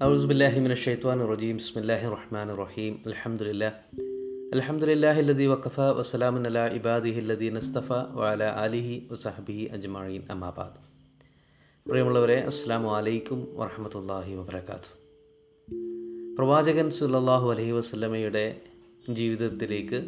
[0.00, 3.72] أعوذ بالله من الشيطان الرجيم بسم الله الرحمن الرحيم الحمد لله
[4.52, 10.74] الحمد لله الذي وكفى وسلام على عباده الذين اصطفى وعلى آله وصحبه أجمعين أما بعد
[11.86, 14.90] പ്രിയമുള്ളവരെ അസ്സാമു അലൈക്കും വറഹമത്തല്ലാഹി വബർക്കാത്തു
[16.36, 18.44] പ്രവാചകൻ സുല്ലാഹു അലഹി വസ്ലമയുടെ
[19.10, 19.98] ജീവിതത്തിലേക്ക്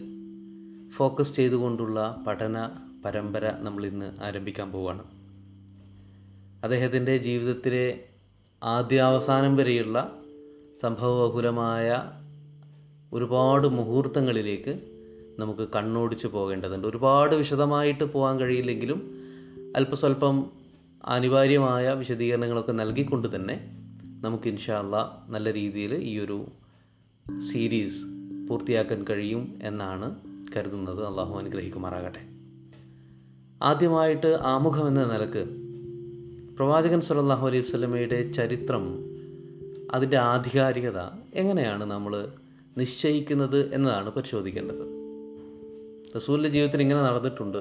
[0.95, 2.57] ഫോക്കസ് ചെയ്തുകൊണ്ടുള്ള പഠന
[3.05, 5.05] പരമ്പര നമ്മൾ ഇന്ന് ആരംഭിക്കാൻ പോവുകയാണ്
[6.63, 7.87] അദ്ദേഹത്തിൻ്റെ ജീവിതത്തിലെ
[8.64, 10.20] ആദ്യാവസാനം വരെയുള്ള
[10.84, 12.12] സംഭവബഹുലമായ
[13.14, 14.80] ഒരുപാട് മുഹൂർത്തങ്ങളിലേക്ക്
[15.40, 16.88] നമുക്ക് കണ്ണോടിച്ച് പോകേണ്ടതുണ്ട്.
[16.88, 19.12] ഒരുപാട് വിശദമായിട്ട് പോകാൻ കഴിയില്ലെങ്കിലും
[19.76, 20.52] അല്പസ്വല്പം
[21.06, 23.76] അനിവാര്യമായ വിശദീകരണങ്ങളൊക്കെ നൽകിക്കൊണ്ട് തന്നെ
[24.22, 26.46] നമുക്ക് ഇൻഷാല്ല നല്ല രീതിയിൽ ഈ ഒരു
[27.54, 27.98] സീരീസ്
[28.50, 30.16] പൂർത്തിയാക്കാൻ കഴിയും എന്നാണ്
[30.56, 31.06] കരുതുന്നത്.
[31.06, 32.20] അള്ളാഹു അനുഗ്രഹിക്കുമാറാകട്ടെ.
[33.64, 35.59] ആദ്യമായിട്ട് ആമുഖം എന്ന നിലയ്ക്ക്
[36.60, 38.86] പ്രവാചകൻ സല്ലല്ലാഹു അലൈഹി വസല്ലമയുടെ ചരിത്രം
[39.92, 41.00] അതിന്റെ ആധികാരികത
[41.34, 42.28] എങ്ങനെയാണ് നമ്മൾ
[42.78, 44.84] നിശ്ചയിക്കുന്നത് എന്നതാണ് പരിശോധിക്കേണ്ടത്.
[46.16, 47.58] റസൂലിന്റെ ജീവിതത്തിൽ ഇങ്ങനെ നടന്നിട്ടുണ്ട്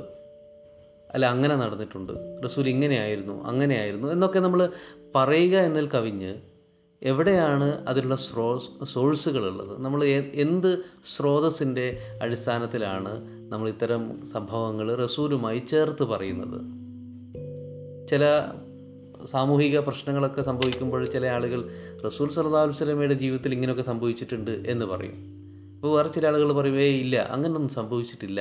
[1.10, 2.12] അല്ല അങ്ങനെ നടന്നിട്ടുണ്ട്
[2.44, 4.72] റസൂൽ ഇങ്ങനെയായിരുന്നു അങ്ങനെയായിരുന്നു എന്നൊക്കെ നമ്മൾ
[5.14, 6.32] പറയുക എന്നതിൽ കവിഞ്ഞ്
[7.02, 8.58] എവിടെയാണ് അതിലുള്ള സ്രോ
[8.92, 10.84] സോഴ്സുകളുള്ളത് നമ്മൾ എന്ത്
[11.16, 13.12] സ്രോതസ്സിന്റെ അടിസ്ഥാനത്തിലാണ്
[13.48, 16.58] നമ്മൾ ഇത്തരം സംഭവങ്ങൾ റസൂലുമായി ചേർത്ത് പറയുന്നത്?
[18.10, 18.24] ചില
[19.26, 21.70] സാമൂഹിക പ്രശ്നങ്ങളൊക്കെ സംഭവിക്കുമ്പോൾ ചില ആളുകൾ
[22.04, 25.14] റസൂൽ സല്ലല്ലാഹു അലൈഹി വസല്ലമയുടെ ജീവിതത്തിൽ ഇങ്ങനെയൊക്കെ സംഭവിച്ചിട്ടുണ്ട് എന്ന് പറയും.
[25.74, 28.40] അപ്പോൾ വേറെ ചില ആളുകൾ പറയും ഏ ഇല്ല അങ്ങനൊന്നും സംഭവിച്ചിട്ടില്ല.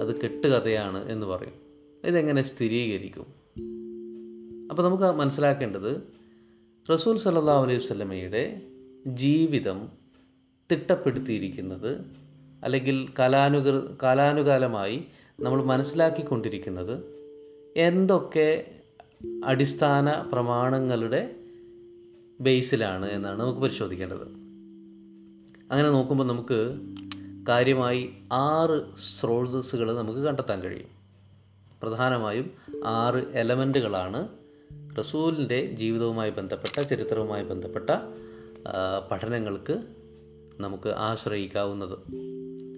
[0.00, 1.52] അത് കെട്ടുകഥയാണ് എന്ന് പറയും.
[2.04, 3.26] ഇതെങ്ങനെ സ്ഥിരീകരിക്കും?
[4.70, 6.02] അപ്പോൾ നമുക്ക് മനസ്സിലാക്കേണ്ടത്
[6.92, 8.62] റസൂൽ സല്ലല്ലാഹു അലൈഹി വസല്ലമയുടെ
[9.06, 9.88] ജീവിതം
[10.72, 12.04] തിട്ടപ്പെടുത്തിയിരിക്കുന്നത്
[12.64, 15.04] അല്ലെങ്കിൽ കാലാനുഗ കാലാനുകാലമായി
[15.40, 17.04] നമ്മൾ മനസ്സിലാക്കിക്കൊണ്ടിരിക്കുന്നത്
[17.76, 18.79] എന്തൊക്കെ
[19.44, 21.36] അടിസ്ഥാന പ്രമാണങ്ങളുടെ
[22.40, 24.26] ബേസിലാണ് എന്നാണ് നമുക്ക് പരിശോധിക്കേണ്ടത്.
[25.72, 26.78] അങ്ങനെ നോക്കുമ്പോൾ നമുക്ക്
[27.48, 30.88] കാര്യമായി ആറ് സ്രോതസ്സുകൾ നമുക്ക് കണ്ടെത്താൻ കഴിയും.
[31.82, 32.50] പ്രധാനമായും
[32.84, 34.28] ആറ് എലമെന്റുകളാണ്
[34.98, 37.90] റസൂലിന്റെ ജീവിതവുമായി ബന്ധപ്പെട്ട ചരിത്രവുമായി ബന്ധപ്പെട്ട
[39.10, 39.82] പഠനങ്ങൾക്ക്
[40.60, 41.98] നമുക്ക് ആശ്രയിക്കാവുന്നത്.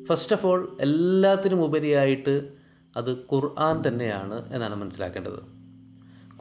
[0.06, 2.48] ഫസ്റ്റ് ഓഫ് ഓൾ എല്ലാത്തിനും ഉപരിയായിട്ട്
[2.96, 5.61] അത് ഖുർആൻ തന്നെയാണ് എന്നാണ് മനസ്സിലാക്കേണ്ടത്.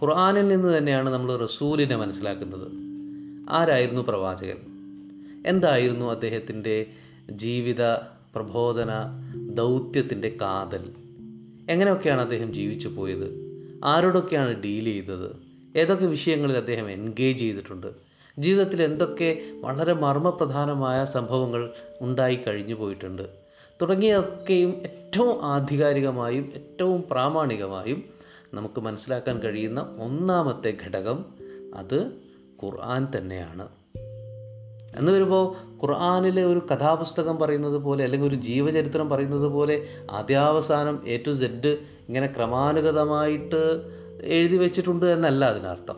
[0.04, 2.68] ഖുർആനിൽ നിന്ന് തന്നെയാണ് നമ്മൾ റസൂലിനെ മനസ്സിലാക്കുന്നത്.
[3.50, 4.58] ആരായിരുന്നു പ്രവാചകൻ?
[5.46, 6.86] എന്തായിരുന്നു അദ്ദേഹത്തിന്റെ
[7.32, 7.96] ജീവിത
[8.36, 8.90] പ്രബോധന
[9.54, 10.90] ദൗത്യത്തിന്റെ കാതൽ?
[11.70, 13.52] എങ്ങനെയൊക്കെയാണ് അദ്ദേഹം ജീവിച്ചു പോയത്?
[13.86, 15.36] ആരോടൊക്കെയാണ് ഡീൽ ചെയ്തത്?
[15.76, 17.88] ഏതൊക്കെ വിഷയങ്ങളിൽ അദ്ദേഹം എൻഗേജ് ചെയ്തിട്ടുണ്ട്?
[18.40, 21.70] ജീവിതത്തിൽ എന്തൊക്കെ വളരെ മർമ്മപ്രധാനമായ സംഭവങ്ങൾ
[22.02, 23.24] ഉണ്ടായി കഴിഞ്ഞു പോയിട്ടുണ്ട്?
[23.82, 28.21] തുടങ്ങിയൊക്കെയും ഏറ്റവും ആധികാരികമായും ഏറ്റവും പ്രാമാണികമായും
[28.54, 31.26] നമുക്ക് മനസ്സിലാക്കാൻ കഴിയുന്ന ഒന്നാമത്തെ ഘടകം
[31.76, 32.12] അത്
[32.64, 33.68] ഖുർആൻ തന്നെയാണ്.
[34.96, 41.32] എന്ന് വരുമ്പോൾ ഖുർആാനിലെ ഒരു കഥാപുസ്തകം പറയുന്നത് പോലെ അല്ലെങ്കിൽ ഒരു ജീവചരിത്രം പറയുന്നത് പോലെ ആദ്യാവസാനം എ ടു
[41.32, 41.68] സെഡ്
[42.08, 43.82] ഇങ്ങനെ ക്രമാനുഗതമായിട്ട്
[44.24, 45.96] എഴുതി വെച്ചിട്ടുണ്ട് എന്നല്ല അതിനർത്ഥം.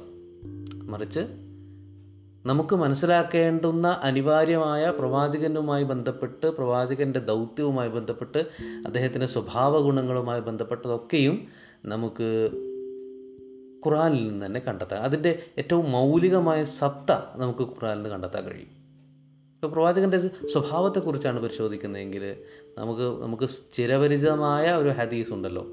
[0.91, 1.19] മറിച്ച്
[2.45, 8.39] നമുക്ക് മനസ്സിലാക്കേണ്ടുന്ന അനിവാര്യമായ പ്രവാചകനുമായി ബന്ധപ്പെട്ട് പ്രവാചകന്റെ ദൗത്യവുമായി ബന്ധപ്പെട്ട്
[8.85, 11.47] അദ്ദേഹത്തിന്റെ സ്വഭാവ ഗുണങ്ങളുമായി ബന്ധപ്പെട്ടതൊക്കെയും
[11.85, 12.49] നമുക്ക്
[13.85, 15.03] ഖുറാനിൽ നിന്ന് തന്നെ കണ്ടെത്താം.
[15.03, 18.83] അതിന്റെ ഏറ്റവും മൗലികമായ സത്ത നമുക്ക് ഖുറാനിൽ നിന്ന് കണ്ടെത്താൻ കഴിയും.
[19.55, 20.17] ഇപ്പോൾ പ്രവാചകന്റെ
[20.53, 22.35] സ്വഭാവത്തെക്കുറിച്ചാണ് പരിശോധിക്കുന്നതെങ്കിൽ
[22.77, 25.67] നമുക്ക് നമുക്ക് സ്ഥിരപരിചിതമായ ഒരു ഹദീസ് ഉണ്ടല്ലോ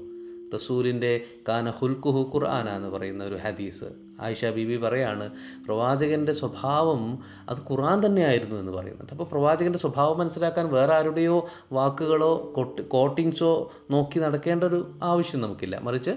[0.55, 4.10] റസൂലിന്റെ കാന ഹുൽക്കുഹു ഖുർആന എന്ന് പറയുന്ന ഒരു ഹദീസ്.
[4.21, 5.29] ആയിഷ ബീബി പറയാണ്
[5.65, 12.53] പ്രവാചകന്റെ സ്വഭാവം അത് ഖുറാൻ തന്നെയായിരുന്നു എന്ന് പറയുന്നത് അപ്പോൾ പ്രവാചകന്റെ സ്വഭാവം മനസ്സിലാക്കാൻ വേറെ ആരുടെയോ വാക്കുകളോ
[12.87, 15.79] കോട്ടിങ്സോ നോക്കി നടക്കേണ്ട ഒരു ആവശ്യം നമുക്കില്ല.
[15.83, 16.11] മറിച്ച്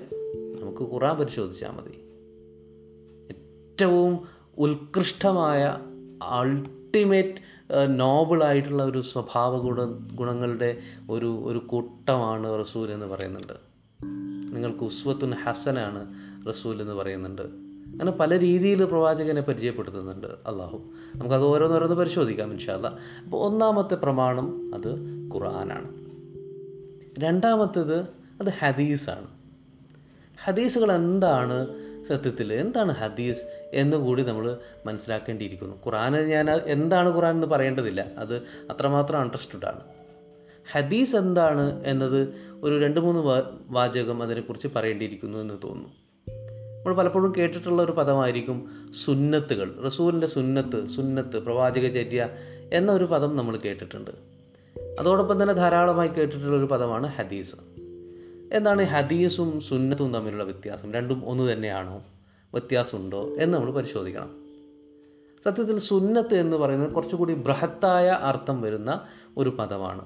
[0.60, 2.04] നമുക്ക് ഖുറാൻ പരിശോധിച്ചാൽ മതി.
[3.30, 4.28] ഏറ്റവും
[4.58, 5.78] ഉത്കൃഷ്ടമായ
[6.22, 7.54] അൾട്ടിമേറ്റ്
[8.00, 9.84] നോബിളായിട്ടുള്ള ഒരു സ്വഭാവ ഗുണ
[10.14, 10.76] ഗുണങ്ങളുടെ
[11.10, 13.52] ഒരു ഒരു കൂട്ടമാണ് റസൂൽ എന്ന് പറയുന്നുണ്ട്.
[14.56, 16.02] നിങ്ങൾക്ക് ഉസ്വത്തുൻ ഹസനാണ്
[16.48, 17.63] റസൂൽ എന്ന് പറയുന്നുണ്ട്.
[17.86, 20.76] അങ്ങനെ പല രീതിയിൽ പ്രവാചകനെ പരിചയപ്പെടുത്തുന്നുണ്ട് അള്ളാഹു.
[21.16, 22.86] നമുക്കത് ഓരോന്നോരോന്ന് പരിശോധിക്കാം ഇൻഷാല്ല
[23.24, 24.94] അപ്പോൾ ഒന്നാമത്തെ പ്രമാണം അത്
[25.34, 26.04] ഖുർആനാണ്.
[27.18, 28.00] രണ്ടാമത്തേത്
[28.40, 29.26] അത് ഹദീസാണ്.
[30.44, 31.66] ഹദീസുകൾ എന്താണ്
[32.08, 32.52] സത്യത്തിൽ?
[32.52, 35.76] എന്താണ് ഹദീസ് എന്ന് കൂടി നമ്മൾ മനസ്സിലാക്കേണ്ടിയിരിക്കുന്നു.
[35.86, 38.06] ഖുറാൻ ഞാൻ എന്താണ് ഖുറാൻ എന്ന് പറയേണ്ടതില്ല.
[38.18, 38.36] അത്
[38.70, 39.80] അത്രമാത്രം അണ്ടർസ്റ്റുഡ് ആണ്.
[40.72, 42.28] ഹദീസ് എന്താണ് എന്നത്
[42.62, 46.03] ഒരു രണ്ട് മൂന്ന് വാചകം അതിനെക്കുറിച്ച് പറയേണ്ടിയിരിക്കുന്നു എന്ന് തോന്നുന്നു.
[46.84, 48.70] നമ്മൾ പലപ്പോഴും കേട്ടിട്ടുള്ള ഒരു പദമായിരിക്കും
[49.04, 49.82] സുന്നത്തുകൾ.
[49.84, 52.28] റസൂലിന്റെ സുന്നത്ത് സുന്നത്ത് പ്രവാചകചര്യ
[52.72, 54.10] എന്ന ഒരു പദം നമ്മൾ കേട്ടിട്ടുണ്ട്.
[55.00, 57.54] അതോടൊപ്പം തന്നെ ധാരാളമായി കേട്ടിട്ടുള്ള ഒരു പദമാണ് ഹദീസ്.
[58.52, 60.92] എന്താണ് ഹദീസും സുന്നത്തും തമ്മിലുള്ള വ്യത്യാസം?
[60.92, 62.04] രണ്ടും ഒന്ന് തന്നെയാണോ?
[62.52, 63.36] വ്യത്യാസമുണ്ടോ?
[63.40, 64.30] എന്ന് നമ്മൾ പരിശോധിക്കണം.
[65.44, 69.00] സത്യത്തിൽ സുന്നത്ത് എന്ന് പറയുന്നത് കുറച്ചുകൂടി ബൃഹത്തായ അർത്ഥം വരുന്ന
[69.36, 70.04] ഒരു പദമാണ്.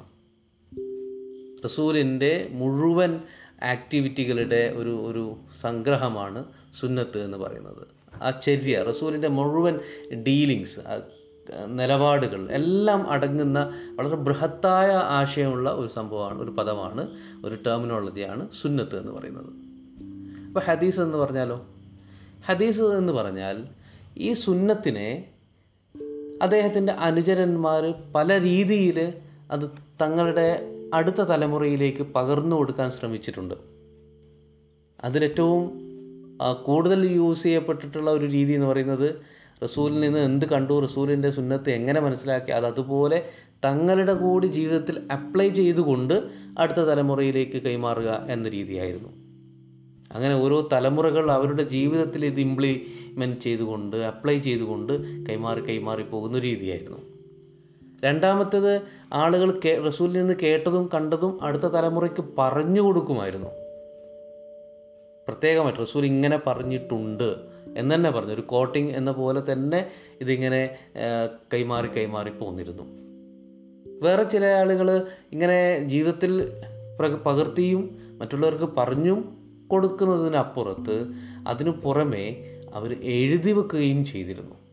[1.64, 3.20] റസൂലിന്റെ മുഴുവൻ
[3.62, 6.44] ആക്ടിവിറ്റികളുടെ ഒരു ഒരു സംഗ്രഹമാണ്
[6.80, 7.86] സുന്നത്ത് എന്ന് പറയുന്നത്.
[8.22, 9.78] ആ ചര്യ റസൂലിന്റെ മുഴുവൻ
[10.22, 10.80] ഡീലിങ്സ്
[11.66, 17.08] നിലപാടുകൾ എല്ലാം അടങ്ങുന്ന വളരെ ബൃഹത്തായ ആശയമുള്ള ഒരു സംഭവമാണ് ഒരു പദമാണ്
[17.44, 19.46] ഒരു ടെർമിനോളജിയാണ് സുന്നത്ത് എന്ന് പറയുന്നത്.
[20.46, 21.66] അപ്പോൾ ഹദീസ് എന്ന് പറഞ്ഞാലോ?
[22.46, 23.64] ഹദീസ് എന്ന് പറഞ്ഞാൽ
[24.18, 25.24] ഈ സുന്നത്തിനെ
[26.42, 29.12] അദ്ദേഹത്തിന്റെ അനുചരന്മാർ പല രീതിയിൽ
[29.50, 30.46] അത് തങ്ങളുടെ
[30.94, 33.54] അടുത്ത തലമുറയിലേക്ക് പകർന്നു കൊടുക്കാൻ ശ്രമിച്ചിട്ടുണ്ട്.
[35.04, 35.64] അതിലേറ്റവും
[36.62, 39.08] കൂടുതൽ യൂസ് ചെയ്യപ്പെട്ടിട്ടുള്ള ഒരു രീതി എന്ന് പറയുന്നത്
[39.62, 43.18] റസൂലിൽ നിന്ന് എന്ത് കണ്ടു റസൂലിന്റെ സുന്നത്ത് എങ്ങനെ മനസ്സിലാക്കി അത് അതുപോലെ
[43.64, 46.14] തങ്ങളുടെ കൂടി ജീവിതത്തിൽ അപ്ലൈ ചെയ്തുകൊണ്ട്
[46.58, 49.08] അടുത്ത തലമുറയിലേക്ക് കൈമാറുക എന്ന രീതിയായിരുന്നു.
[50.12, 54.92] അങ്ങനെ ഓരോ തലമുറകൾ അവരുടെ ജീവിതത്തിൽ ഇത് ഇംപ്ലിമെന്റ് ചെയ്തുകൊണ്ട് അപ്ലൈ ചെയ്തുകൊണ്ട്
[55.26, 57.17] കൈമാറി കൈമാറി പോകുന്ന രീതിയായിരുന്നു.
[58.04, 63.50] രണ്ടാമത്തേത് ആളുകൾ കേ റസൂലിൽ നിന്ന് കേട്ടതും കണ്ടതും അടുത്ത തലമുറയ്ക്ക് പറഞ്ഞു കൊടുക്കുമായിരുന്നു.
[65.28, 67.36] പ്രത്യേകമായിട്ട് റസൂൽ ഇങ്ങനെ പറഞ്ഞിട്ടുണ്ട്
[67.76, 68.32] എന്ന് തന്നെ പറഞ്ഞു.
[68.34, 69.86] ഒരു കോട്ടിങ് എന്ന പോലെ തന്നെ
[70.20, 70.78] ഇതിങ്ങനെ
[71.54, 72.82] കൈമാറി കൈമാറി പോന്നിരുന്നു.
[74.02, 76.62] വേറെ ചില ആളുകൾ ഇങ്ങനെ ജീവിതത്തിൽ
[77.26, 77.82] പകർത്തിയും
[78.18, 79.18] മറ്റുള്ളവർക്ക് പറഞ്ഞും
[79.70, 80.96] കൊടുക്കുന്നതിനപ്പുറത്ത്
[81.48, 82.24] അതിനു പുറമെ
[82.74, 84.67] അവർ എഴുതി വെക്കുകയും ചെയ്തിരുന്നു.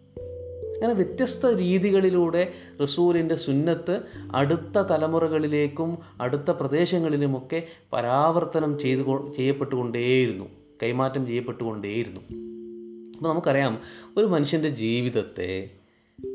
[0.75, 4.01] അങ്ങനെ വ്യത്യസ്ത രീതികളിലൂടെ റസൂലിന്റെ സുന്നത്ത്
[4.35, 7.63] അടുത്ത തലമുറകളിലേക്കും അടുത്ത പ്രദേശങ്ങളിലുമൊക്കെ
[7.93, 10.45] പരാവർത്തനം ചെയ്തു ചെയ്യപ്പെട്ടുകൊണ്ടേയിരുന്നു
[10.83, 12.21] കൈമാറ്റം ചെയ്യപ്പെട്ടുകൊണ്ടേയിരുന്നു.
[13.15, 13.79] അപ്പോൾ നമുക്കറിയാം
[14.17, 15.69] ഒരു മനുഷ്യന്റെ ജീവിതത്തെ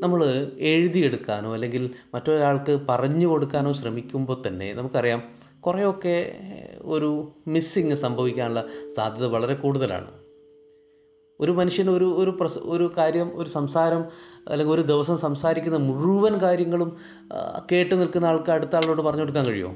[0.01, 5.23] നമ്മൾ എഴുതിയെടുക്കാനോ അല്ലെങ്കിൽ മറ്റൊരാൾക്ക് പറഞ്ഞു കൊടുക്കാനോ ശ്രമിക്കുമ്പോൾ തന്നെ നമുക്കറിയാം
[5.59, 6.35] കുറേയൊക്കെ
[6.81, 8.65] ഒരു മിസ്സിങ് സംഭവിക്കാനുള്ള
[8.97, 10.20] സാധ്യത വളരെ കൂടുതലാണ്.
[11.41, 14.05] ഒരു മനുഷ്യൻ ഒരു ഒരു പ്രസ ഒരു കാര്യം ഒരു സംസാരം
[14.47, 16.97] അല്ലെങ്കിൽ ഒരു ദിവസം സംസാരിക്കുന്ന മുഴുവൻ കാര്യങ്ങളും
[17.71, 19.75] കേട്ട് നിൽക്കുന്ന ആൾക്ക് അടുത്ത ആളോട് പറഞ്ഞു കൊടുക്കാൻ കഴിയുമോ?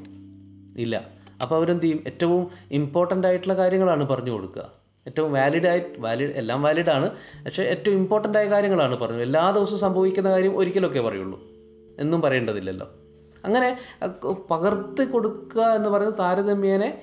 [0.78, 0.96] ഇല്ല.
[1.42, 2.00] അപ്പോൾ അവരെന്ത് ചെയ്യും?
[2.08, 4.66] ഏറ്റവും ഇമ്പോർട്ടന്റ് ആയിട്ടുള്ള കാര്യങ്ങളാണ് പറഞ്ഞു കൊടുക്കുക.
[5.08, 7.10] ഏറ്റവും വാലിഡ് ആയിട്ട് വാലിഡ് എല്ലാം വാലിഡ് ആണ്.
[7.46, 11.44] പക്ഷേ ഏറ്റവും ഇമ്പോർട്ടന്റ് ആയ കാര്യങ്ങളാണ് പറഞ്ഞത് എല്ലാ ദിവസവും സംഭവിക്കുന്ന കാര്യം ഒരിക്കലൊക്കെ പറയുള്ളൂ.
[12.00, 12.88] എന്നും പറയേണ്ടതില്ലല്ലോ.
[13.46, 13.78] അങ്ങനെ
[14.52, 17.02] പകർത്തി കൊടുക്കുക എന്ന് പറയുന്നത് താരതമ്യേനെ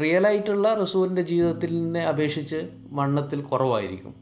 [0.00, 4.14] റിയൽ ആയിട്ടുള്ള റസൂലിന്റെ ജീവിതത്തിനെ അപേക്ഷിച്ച് വണ്ണത്തിൽ കുറവായിരിക്കും.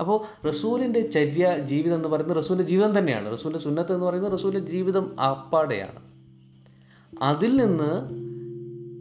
[0.00, 3.32] അപ്പോൾ റസൂലിന്റെ ചര്യ ജീവിതം എന്ന് പറയുന്നത് റസൂലിന്റെ ജീവിതം തന്നെയാണ്.
[3.32, 6.08] റസൂലിന്റെ സുന്നത്ത് എന്ന് പറയുന്നത് റസൂലിന്റെ ജീവിതം അപ്പാടെയാണ്
[7.22, 8.18] അതിൽ നിന്ന്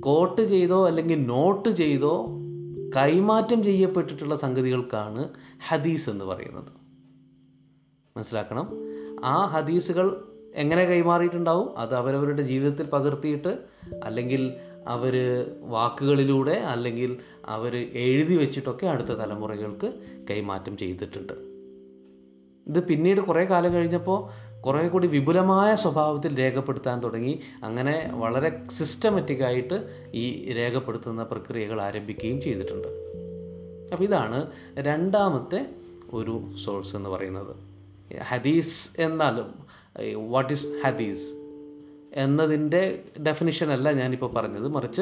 [0.02, 2.28] കോട്ട് ചെയ്തോ അല്ലെങ്കിൽ നോട്ട് ചെയ്തോ
[2.98, 5.30] കൈമാറ്റം ചെയ്യപ്പെട്ടിട്ടുള്ള സംഗതികൾക്കാണ്
[5.68, 6.72] ഹദീസ് എന്ന് പറയുന്നത്.
[8.18, 8.70] മനസ്സിലാക്കണം?
[9.26, 10.24] ആ ഹദീസുകൾ
[10.56, 11.80] എങ്ങനെ കൈമാറിയിട്ടുണ്ടാവും?
[11.80, 13.58] അത് അവരവരുടെ ജീവിതത്തിൽ പകർത്തിയിട്ട്
[14.04, 14.54] അല്ലെങ്കിൽ
[14.88, 15.14] അവർ
[15.62, 19.94] വാക്കുകളിലൂടെ അല്ലെങ്കിൽ അവർ എഴുതി വെച്ചിട്ടൊക്കെ അടുത്ത തലമുറകൾക്ക്
[20.30, 21.34] കൈമാറ്റം ചെയ്തിട്ടുണ്ട്.
[22.68, 27.40] ഇത് പിന്നീട് കുറേ കാലം കഴിഞ്ഞപ്പോൾ കുറേ കൂടി വിപുലമായ സ്വഭാവത്തിൽ രേഖപ്പെടുത്താൻ തുടങ്ങി.
[27.64, 28.50] അങ്ങനെ വളരെ
[28.80, 29.78] സിസ്റ്റമാറ്റിക്കായിട്ട്
[30.14, 32.88] ഈ രേഖപ്പെടുത്തുന്ന പ്രക്രിയകൾ ആരംഭിക്കുകയും ചെയ്തിട്ടുണ്ട്.
[33.92, 35.66] അപ്പോൾ ഇതാണ് രണ്ടാമത്തെ
[36.14, 36.36] ഒരു
[36.66, 37.56] സോഴ്സ് എന്ന് പറയുന്നത്.
[38.22, 39.50] ഹദീസ് എന്നാലും
[40.32, 41.28] വാട്ട് ഈസ് ഹദീസ്
[42.18, 44.68] എന്നതിന്റെ ഡെഫിനിഷൻ അല്ല ഞാനിപ്പോൾ പറഞ്ഞത്.
[44.68, 45.02] മറിച്ച്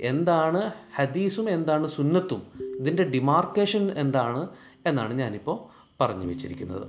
[0.00, 2.42] എന്താണ് ഹദീസും എന്താണ് സുന്നത്തും
[2.80, 4.48] ഇതിന്റെ ഡിമാർക്കേഷൻ എന്താണ്
[4.86, 6.86] എന്നാണ് ഞാനിപ്പോൾ പറഞ്ഞു വെച്ചിരിക്കുന്നത്.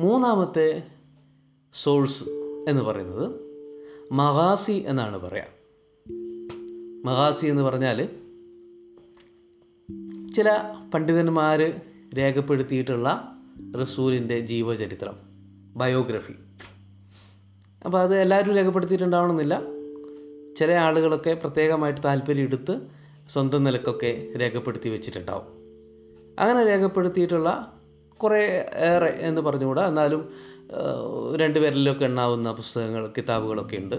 [0.00, 0.82] മൂന്നാമത്തെ
[1.84, 2.22] സോഴ്സ്
[2.68, 3.30] എന്ന് പറയുന്നത്
[4.12, 5.58] മഹാസി എന്നാണ് പറയാം.
[7.04, 8.08] മഹാസി എന്ന് പറഞ്ഞാൽ
[10.36, 10.58] ചില
[10.94, 11.80] പണ്ഡിതന്മാർ
[12.18, 13.34] രേഖപ്പെടുത്തിയിട്ടുള്ള
[13.82, 15.16] റസൂലിന്റെ ജീവചരിത്രം
[15.76, 16.34] ബയോഗ്രഫി
[17.84, 19.62] അപ്പോൾ അത് എല്ലാവരും രേഖപ്പെടുത്തിയിട്ടുണ്ടാവണമെന്നില്ല.
[20.58, 22.80] ചില ആളുകളൊക്കെ പ്രത്യേകമായിട്ട് താല്പര്യം എടുത്ത്
[23.32, 25.46] സ്വന്തം നിലക്കൊക്കെ രേഖപ്പെടുത്തി വെച്ചിട്ടുണ്ടാവും.
[26.38, 27.72] അങ്ങനെ രേഖപ്പെടുത്തിയിട്ടുള്ള
[28.22, 29.86] കുറേ ഏറെ എന്ന് പറഞ്ഞുകൂടാ.
[29.86, 30.28] എന്നാലും
[31.36, 33.96] രണ്ടുപേരിലൊക്കെ എണ്ണാവുന്ന പുസ്തകങ്ങൾ കിതാബുകളൊക്കെ ഉണ്ട്.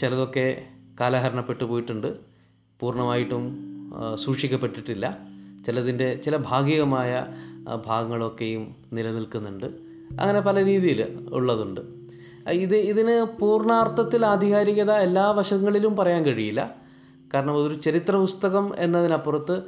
[0.00, 0.64] ചിലതൊക്കെ
[1.00, 2.16] കാലഹരണപ്പെട്ടു പോയിട്ടുണ്ട്.
[2.80, 3.44] പൂർണമായിട്ടും
[4.24, 5.18] സൂക്ഷിക്കപ്പെട്ടിട്ടില്ല.
[5.66, 7.26] ചിലതിന്റെ ചില ഭാഗികമായ
[7.86, 9.66] ഭാഗങ്ങളൊക്കെയും നിലനിൽക്കുന്നുണ്ട്.
[10.20, 12.01] അങ്ങനെ പല രീതിയിൽ ഉള്ളതുണ്ട്.
[12.50, 16.76] ഇത് ഇതിന് പൂർണാർത്ഥത്തിൽ ആധികാരികത എല്ലാ വശങ്ങളിലും പറയാൻ കഴിയില്ല.
[17.34, 19.62] കാരണം ഒരു ചരിത്ര പുസ്തകം എന്നതിനപ്പുറത്ത്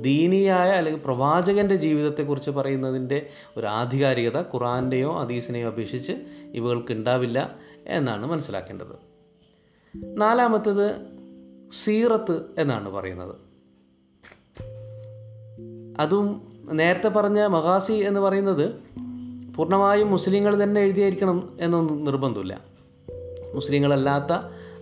[0.00, 6.12] ദീനിയായ അല്ലെങ്കിൽ പ്രവാചകന്റെ ജീവിതത്തെക്കുറിച്ച് പറയുന്നതിന്റെ ഒരു ആധികാരികത ഖുറാന്റെയോ അദീസിനെയോ അപേക്ഷിച്ച്
[6.54, 7.56] ഇവകൾക്ക് ഉണ്ടാവില്ല
[7.86, 9.08] എന്നാണ് മനസ്സിലാക്കേണ്ടത്.
[9.94, 10.96] നാലാമത്തത്
[11.84, 13.34] സീറത്ത് എന്നാണ് പറയുന്നത്.
[16.00, 16.42] അതും
[16.72, 18.74] നേരത്തെ പറഞ്ഞ മഹാസി എന്ന് പറയുന്നത്
[19.58, 22.60] പൂർണമായും മുസ്ലിങ്ങൾ തന്നെ എഴുതിയായിരിക്കണം എന്നൊന്നും നിർബന്ധമില്ല.
[23.54, 24.32] മുസ്ലിങ്ങളല്ലാത്ത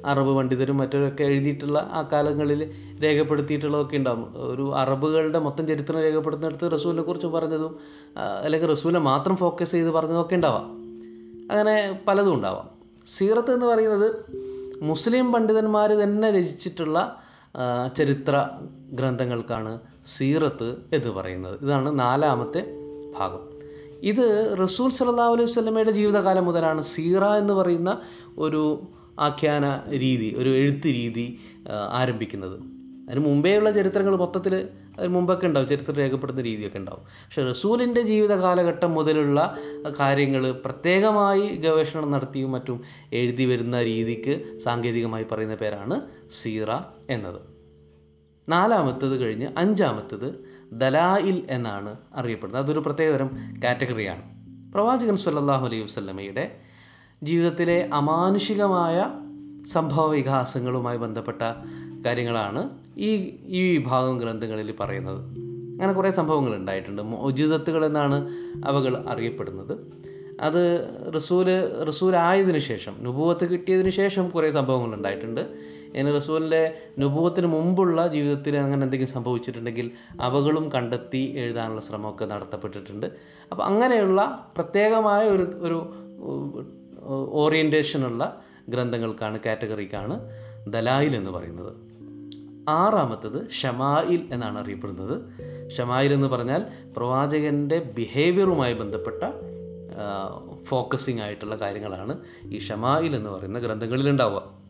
[0.06, 2.72] അറബ് പണ്ഡിതരും മറ്റവരൊക്കെ എഴുതിയിട്ടുള്ള ആ കാലങ്ങളിൽ
[3.04, 7.78] രേഖപ്പെടുത്തിയിട്ടുള്ളതൊക്കെ ഉണ്ടാകും ഒരു അറബുകളുടെ മൊത്തം ചരിത്രം രേഖപ്പെടുത്തുന്നിടത്ത് റസൂലിനെ കുറിച്ച് പറഞ്ഞതും
[8.42, 10.66] അല്ലെങ്കിൽ റസൂലിനെ മാത്രം ഫോക്കസ് ചെയ്ത് പറഞ്ഞതൊക്കെ ഉണ്ടാവാം.
[11.50, 12.68] അങ്ങനെ പലതും ഉണ്ടാവാം.
[13.18, 14.14] സീറത്ത് എന്ന് പറയുന്നത്
[14.82, 17.22] മുസ്ലിം പണ്ഡിതന്മാർ തന്നെ രചിച്ചിട്ടുള്ള
[17.98, 18.48] ചരിത്ര
[18.92, 19.80] ഗ്രന്ഥങ്ങൾക്കാണ്
[20.18, 21.64] സീറത്ത് എന്ന് പറയുന്നത്.
[21.64, 22.74] ഇതാണ് നാലാമത്തെ
[23.18, 23.45] ഭാഗം.
[24.02, 28.00] ഇത് റസൂൽ സല്ലല്ലാഹു അലൈഹി സ്വലമയുടെ ജീവിതകാലം മുതലാണ് സീറ എന്ന് പറയുന്ന
[28.38, 28.88] ഒരു
[29.18, 31.38] ആഖ്യാന രീതി ഒരു എഴുത്ത് രീതി
[31.90, 32.56] ആരംഭിക്കുന്നത്.
[33.08, 34.54] അതിന് മുമ്പേയുള്ള ചരിത്രങ്ങൾ മൊത്തത്തിൽ
[34.98, 37.02] അതിന് മുമ്പൊക്കെ ഉണ്ടാവും ചരിത്രം രേഖപ്പെടുത്തുന്ന രീതിയൊക്കെ ഉണ്ടാവും.
[37.24, 39.56] പക്ഷെ റസൂലിന്റെ ജീവിത കാലഘട്ടം മുതലുള്ള
[40.00, 44.34] കാര്യങ്ങൾ പ്രത്യേകമായി ഗവേഷണം നടത്തിയും മറ്റും എഴുതി വരുന്ന രീതിക്ക്
[44.64, 46.00] സാങ്കേതികമായി പറയുന്ന പേരാണ്
[46.42, 46.70] സീറ
[47.10, 47.40] എന്നത്.
[48.48, 52.64] നാലാമത്തത് കഴിഞ്ഞ് അഞ്ചാമത്തത് ദലായിൽ എന്നാണ് അറിയപ്പെടുന്നത്.
[52.64, 53.30] അതൊരു പ്രത്യേകതരം
[53.64, 54.22] കാറ്റഗറിയാണ്.
[54.72, 56.56] പ്രവാചകൻ സല്ലാഹു അലൈഹി വസ്ലമയുടെ
[57.22, 59.10] ജീവിതത്തിലെ അമാനുഷികമായ
[59.72, 61.42] സംഭവ വികാസങ്ങളുമായി ബന്ധപ്പെട്ട
[62.06, 65.20] കാര്യങ്ങളാണ് ഈ ഈ വിഭാഗം ഗ്രന്ഥങ്ങളിൽ പറയുന്നത്.
[65.72, 67.02] അങ്ങനെ കുറേ സംഭവങ്ങൾ ഉണ്ടായിട്ടുണ്ട്.
[67.02, 68.28] മോജിതത്തുകൾ എന്നാണ്
[68.64, 69.78] അവകൾ അറിയപ്പെടുന്നത്.
[70.40, 71.46] അത് റസൂൽ
[71.88, 75.40] റസൂലായതിനു ശേഷം നുപൂവത്ത് കിട്ടിയതിനു ശേഷം കുറേ സംഭവങ്ങൾ ഉണ്ടായിട്ടുണ്ട്.
[75.96, 83.06] ഇനി റസൂലിന്റെ നുഭവത്തിന് മുമ്പുള്ള ജീവിതത്തിൽ അങ്ങനെ എന്തെങ്കിലും സംഭവിച്ചിട്ടുണ്ടെങ്കിൽ അവകളും കണ്ടെത്തി എഴുതാനുള്ള ശ്രമമൊക്കെ നടത്തപ്പെട്ടിട്ടുണ്ട്.
[83.52, 85.78] അപ്പോൾ അങ്ങനെയുള്ള പ്രത്യേകമായ ഒരു ഒരു
[87.32, 90.20] ഓറിയന്റേഷനുള്ള ഗ്രന്ഥങ്ങൾക്കാണ് കാറ്റഗറിക്കാണ്
[90.68, 91.72] ദലായിൽ എന്ന് പറയുന്നത്.
[92.68, 95.16] ആറാമത്തത് ഷമായിൽ എന്നാണ് അറിയപ്പെടുന്നത്.
[95.76, 96.62] ഷമായിൽ എന്ന് പറഞ്ഞാൽ
[96.96, 99.24] പ്രവാചകന്റെ ബിഹേവിയറുമായി ബന്ധപ്പെട്ട
[100.68, 104.65] ഫോക്കസിങ് ആയിട്ടുള്ള കാര്യങ്ങളാണ് ഈ ഷമായിൽ എന്ന് പറയുന്ന ഗ്രന്ഥങ്ങളിൽ ഉണ്ടാവുക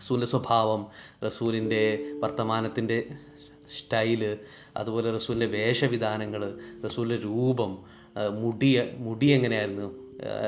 [0.00, 0.86] റസൂലിന്റെ സ്വഭാവം
[1.24, 1.82] റസൂലിന്റെ
[2.22, 2.98] വർത്തമാനത്തിന്റെ
[3.78, 4.38] സ്റ്റൈൽ
[4.76, 6.42] അതുപോലെ റസൂലിന്റെ വേഷവിധാനങ്ങൾ
[6.84, 7.78] റസൂലിന്റെ രൂപം
[8.32, 9.88] മുടി മുടി എങ്ങനെയായിരുന്നു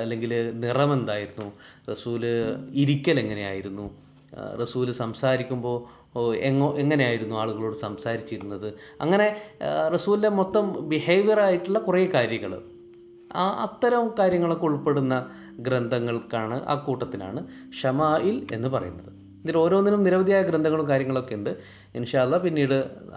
[0.00, 1.52] അല്ലെങ്കിൽ നിറം എന്തായിരുന്നു
[1.88, 2.25] റസൂൽ
[2.73, 3.90] ഇരിക്കൽ എങ്ങനെയായിരുന്നു
[4.61, 5.78] റസൂൽ സംസാരിക്കുമ്പോൾ
[6.37, 9.26] എങ്ങോ എങ്ങനെയായിരുന്നു ആളുകളോട് സംസാരിച്ചിരുന്നത് അങ്ങനെ
[9.94, 12.54] റസൂലിന്റെ മൊത്തം ബിഹേവിയർ ആയിട്ടുള്ള കുറേ കാര്യങ്ങൾ
[13.35, 15.14] ആ അത്തരം കാര്യങ്ങളൊക്കെ ഉൾപ്പെടുന്ന
[15.59, 17.40] ഗ്രന്ഥങ്ങൾക്കാണ് ആ കൂട്ടത്തിനാണ്
[17.82, 19.22] ഷമായിൽ എന്ന് പറയുന്നത്.
[19.45, 21.51] ഇതിൽ ഓരോന്നിനും നിരവധിയായ ഗ്രന്ഥങ്ങളും കാര്യങ്ങളൊക്കെ ഉണ്ട്.
[21.99, 22.77] ഇൻഷാല്ല പിന്നീട്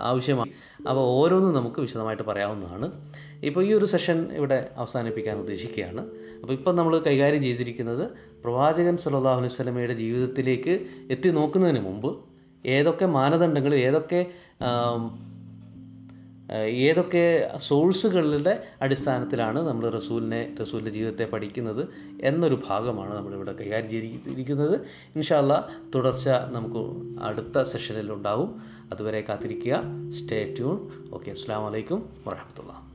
[0.10, 0.52] ആവശ്യമാണ്
[0.90, 2.88] അപ്പോൾ ഓരോന്നും നമുക്ക് വിശദമായിട്ട് പറയാവുന്നതാണ്.
[3.48, 6.02] ഇപ്പോൾ ഈ ഒരു സെഷൻ ഇവിടെ അവസാനിപ്പിക്കാൻ ഉദ്ദേശിക്കുകയാണ്.
[6.42, 8.06] അപ്പോൾ ഇപ്പം നമ്മൾ കൈകാര്യം ചെയ്തിരിക്കുന്നത്
[8.44, 10.74] പ്രവാചകൻ സല്ലല്ലാഹു അലൈഹി സ്വലമയുടെ ജീവിതത്തിലേക്ക്
[11.14, 12.10] എത്തി നോക്കുന്നതിന് മുമ്പ്
[12.66, 14.20] ഏതൊക്കെ മാനദണ്ഡങ്ങൾ ഏതൊക്കെ
[16.54, 21.88] ഏതൊക്കെ സോഴ്സുകളുടെ അടിസ്ഥാനത്തിലാണ് നമ്മൾ റസൂലിനെ റസൂലിന്റെ ജീവിതത്തെ പഠിക്കുന്നത്
[22.22, 24.82] എന്നൊരു ഭാഗമാണ് നമ്മളിവിടെ കൈകാര്യം ചെയ്തിരിക്കുന്നത്.
[25.16, 28.62] ഇൻഷാല്ല തുടർച്ച നമുക്ക് അടുത്ത സെഷനിൽ ഉണ്ടാവും.
[28.92, 29.84] അതുവരെ കാത്തിരിക്കുക.
[30.12, 32.95] സ്റ്റേ ട്യൂൺ ഓക്കെ അസ്സാം വലൈക്കും വറഹമത്തുള്ള